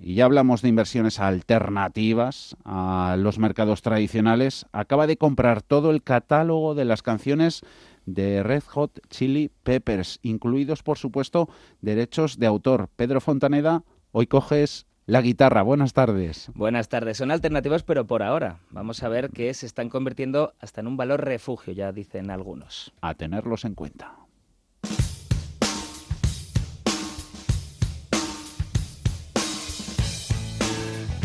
[0.00, 6.02] y ya hablamos de inversiones alternativas a los mercados tradicionales, acaba de comprar todo el
[6.02, 7.60] catálogo de las canciones
[8.06, 11.48] de Red Hot Chili Peppers, incluidos, por supuesto,
[11.82, 12.88] derechos de autor.
[12.96, 15.62] Pedro Fontaneda, hoy coges la guitarra.
[15.62, 16.50] Buenas tardes.
[16.54, 17.18] Buenas tardes.
[17.18, 18.60] Son alternativas, pero por ahora.
[18.70, 22.92] Vamos a ver que se están convirtiendo hasta en un valor refugio, ya dicen algunos.
[23.00, 24.19] A tenerlos en cuenta.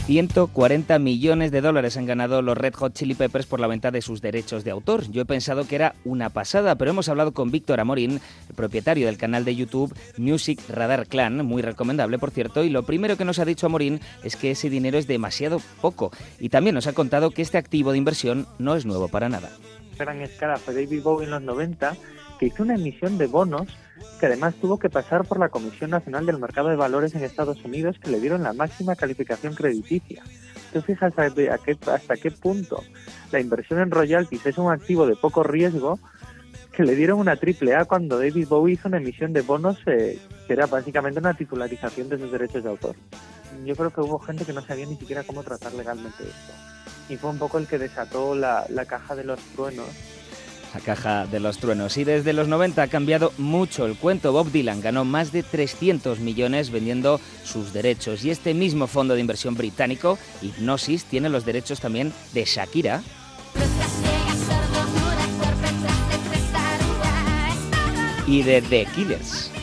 [0.06, 4.04] 140 millones de dólares han ganado los Red Hot Chili Peppers por la venta de
[4.04, 5.10] sus derechos de autor.
[5.10, 9.08] Yo he pensado que era una pasada, pero hemos hablado con Víctor Amorín, el propietario
[9.08, 13.26] del canal de YouTube Music Radar Clan, muy recomendable por cierto, y lo primero que
[13.26, 16.12] nos ha dicho Amorín es que ese dinero es demasiado poco.
[16.40, 19.50] Y también nos ha contado que este activo de inversión no es nuevo para nada.
[19.98, 21.96] Gran escala David Bowie en los 90,
[22.40, 23.68] que hizo una emisión de bonos
[24.20, 27.64] que además tuvo que pasar por la Comisión Nacional del Mercado de Valores en Estados
[27.64, 30.24] Unidos, que le dieron la máxima calificación crediticia.
[30.74, 32.84] ¿Tú fijas hasta qué punto
[33.32, 36.00] la inversión en royalties es un activo de poco riesgo?
[36.72, 40.20] Que le dieron una triple A cuando David Bowie hizo una emisión de bonos eh,
[40.46, 42.96] que era básicamente una titularización de sus derechos de autor.
[43.64, 46.54] Yo creo que hubo gente que no sabía ni siquiera cómo tratar legalmente esto.
[47.08, 49.88] Y fue un poco el que desató la, la caja de los truenos
[50.74, 51.98] la caja de los truenos.
[51.98, 54.32] Y desde los 90 ha cambiado mucho el cuento.
[54.32, 58.26] Bob Dylan ganó más de 300 millones vendiendo sus derechos.
[58.26, 63.04] Y este mismo fondo de inversión británico, Hypnosis, tiene los derechos también de Shakira.
[68.28, 69.55] Y de The Killers.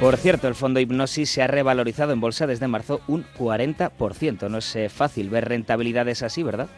[0.00, 4.50] Por cierto, el fondo Hipnosis se ha revalorizado en bolsa desde marzo un 40%.
[4.50, 6.68] No es eh, fácil ver rentabilidades así, ¿verdad?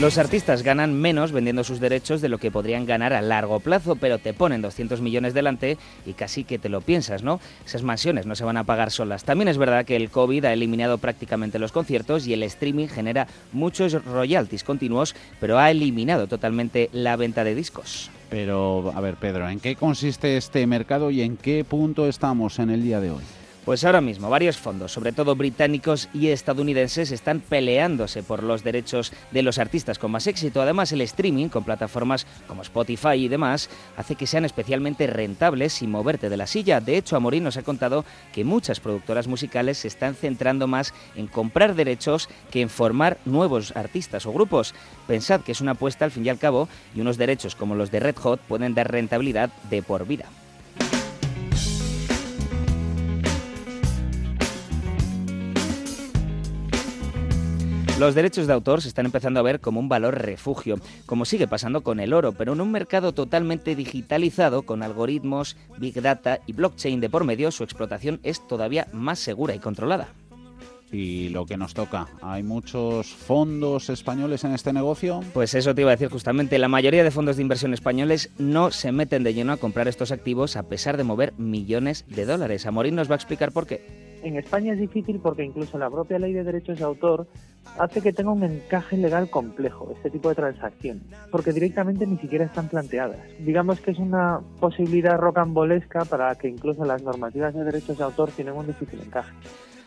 [0.00, 3.94] Los artistas ganan menos vendiendo sus derechos de lo que podrían ganar a largo plazo,
[3.94, 7.38] pero te ponen 200 millones delante y casi que te lo piensas, ¿no?
[7.64, 9.22] Esas mansiones no se van a pagar solas.
[9.22, 13.28] También es verdad que el COVID ha eliminado prácticamente los conciertos y el streaming genera
[13.52, 18.10] muchos royalties continuos, pero ha eliminado totalmente la venta de discos.
[18.32, 22.70] Pero, a ver, Pedro, ¿en qué consiste este mercado y en qué punto estamos en
[22.70, 23.22] el día de hoy?
[23.64, 29.12] Pues ahora mismo varios fondos, sobre todo británicos y estadounidenses, están peleándose por los derechos
[29.30, 30.60] de los artistas con más éxito.
[30.60, 35.92] Además, el streaming con plataformas como Spotify y demás hace que sean especialmente rentables sin
[35.92, 36.80] moverte de la silla.
[36.80, 41.28] De hecho, Amorín nos ha contado que muchas productoras musicales se están centrando más en
[41.28, 44.74] comprar derechos que en formar nuevos artistas o grupos.
[45.06, 47.92] Pensad que es una apuesta al fin y al cabo y unos derechos como los
[47.92, 50.26] de Red Hot pueden dar rentabilidad de por vida.
[58.02, 61.46] Los derechos de autor se están empezando a ver como un valor refugio, como sigue
[61.46, 66.52] pasando con el oro, pero en un mercado totalmente digitalizado, con algoritmos, big data y
[66.52, 70.08] blockchain de por medio, su explotación es todavía más segura y controlada.
[70.90, 75.20] Y lo que nos toca, ¿hay muchos fondos españoles en este negocio?
[75.32, 78.72] Pues eso te iba a decir justamente, la mayoría de fondos de inversión españoles no
[78.72, 82.66] se meten de lleno a comprar estos activos a pesar de mover millones de dólares.
[82.66, 86.18] Amorín nos va a explicar por qué en España es difícil porque incluso la propia
[86.18, 87.26] ley de derechos de autor
[87.78, 92.44] hace que tenga un encaje legal complejo este tipo de transacciones, porque directamente ni siquiera
[92.44, 93.18] están planteadas.
[93.40, 98.30] Digamos que es una posibilidad rocambolesca para que incluso las normativas de derechos de autor
[98.30, 99.32] tienen un difícil encaje.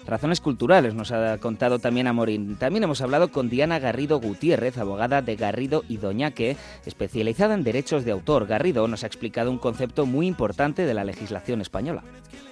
[0.07, 2.57] Razones culturales nos ha contado también Amorín.
[2.57, 8.05] También hemos hablado con Diana Garrido Gutiérrez, abogada de Garrido y Doñaque, especializada en derechos
[8.05, 8.45] de autor.
[8.45, 12.03] Garrido nos ha explicado un concepto muy importante de la legislación española.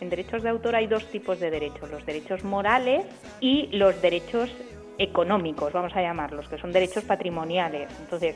[0.02, 3.06] En derechos de autor hay dos tipos de derechos, los derechos morales
[3.40, 4.50] y los derechos
[4.98, 7.90] económicos, vamos a llamarlos, que son derechos patrimoniales.
[8.00, 8.36] Entonces,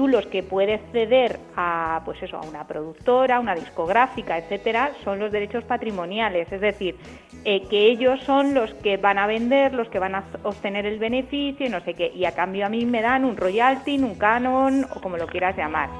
[0.00, 5.18] tú los que puedes ceder a pues eso a una productora, una discográfica, etcétera, son
[5.18, 6.96] los derechos patrimoniales, es decir,
[7.44, 10.98] eh, que ellos son los que van a vender, los que van a obtener el
[10.98, 14.14] beneficio y no sé qué, y a cambio a mí me dan un royalty, un
[14.14, 15.90] canon o como lo quieras llamar.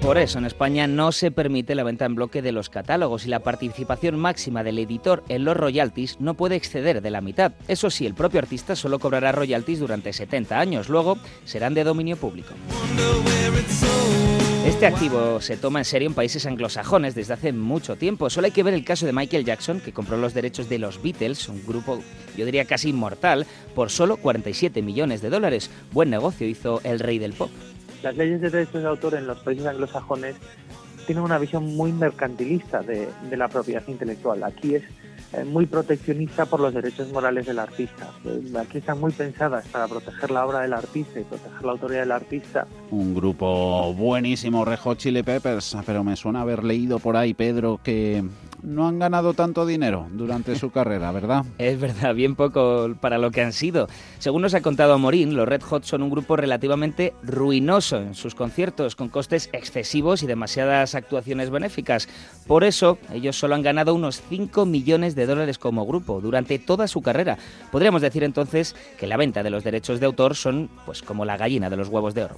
[0.00, 3.28] Por eso en España no se permite la venta en bloque de los catálogos y
[3.28, 7.52] la participación máxima del editor en los royalties no puede exceder de la mitad.
[7.66, 12.16] Eso sí, el propio artista solo cobrará royalties durante 70 años, luego serán de dominio
[12.16, 12.54] público.
[14.64, 18.30] Este activo se toma en serio en países anglosajones desde hace mucho tiempo.
[18.30, 21.02] Solo hay que ver el caso de Michael Jackson, que compró los derechos de los
[21.02, 22.00] Beatles, un grupo,
[22.36, 25.70] yo diría casi inmortal, por solo 47 millones de dólares.
[25.92, 27.50] Buen negocio hizo el rey del pop.
[28.02, 30.36] Las leyes de derechos de autor en los países anglosajones
[31.06, 34.44] tienen una visión muy mercantilista de, la propiedad intelectual.
[34.44, 34.82] Aquí es
[35.32, 38.10] eh, muy proteccionista por los derechos morales del artista.
[38.26, 42.00] Eh, aquí están muy pensadas para proteger la obra del artista y proteger la autoría
[42.00, 42.66] del artista.
[42.90, 48.22] Un grupo buenísimo, Rejo Chili Peppers, pero me suena haber leído por ahí, Pedro, que
[48.62, 51.44] no han ganado tanto dinero durante su carrera, ¿verdad?
[51.58, 53.88] Es verdad, bien poco para lo que han sido.
[54.18, 58.34] Según nos ha contado Morín, los Red Hot son un grupo relativamente ruinoso en sus
[58.34, 62.08] conciertos, con costes excesivos y demasiadas actuaciones benéficas.
[62.46, 66.88] Por eso, ellos solo han ganado unos 5 millones de dólares como grupo durante toda
[66.88, 67.38] su carrera.
[67.70, 71.36] Podríamos decir entonces que la venta de los derechos de autor son pues como la
[71.36, 72.36] gallina de los huevos de oro.